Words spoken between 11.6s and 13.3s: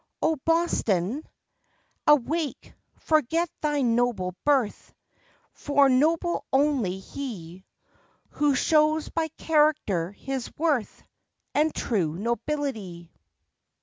true nobility.